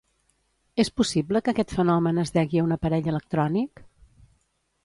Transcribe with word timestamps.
És 0.83 0.89
possible 1.01 1.41
que 1.47 1.53
aquest 1.53 1.75
fenomen 1.81 2.21
es 2.23 2.33
degui 2.39 2.63
a 2.63 2.65
un 2.71 2.77
aparell 2.79 3.11
electrònic? 3.15 3.85